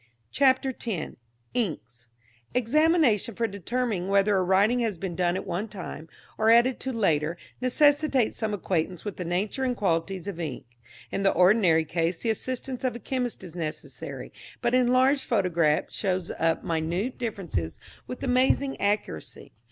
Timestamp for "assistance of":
12.31-12.95